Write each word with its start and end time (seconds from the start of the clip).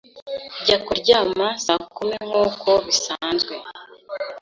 Njya 0.59 0.77
kuryama 0.85 1.47
saa 1.65 1.85
kumi 1.95 2.15
nkuko 2.27 2.69
bisanzwe 2.85 3.55